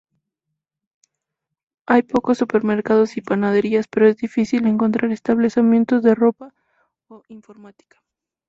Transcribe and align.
Hay 1.85 2.01
pocos 2.01 2.39
supermercados 2.39 3.17
y 3.17 3.21
panaderías, 3.21 3.87
pero 3.87 4.07
es 4.07 4.17
difícil 4.17 4.65
encontrar 4.65 5.11
establecimientos 5.11 6.01
de 6.01 6.15
ropa 6.15 6.55
o 7.07 7.21
informática. 7.27 8.01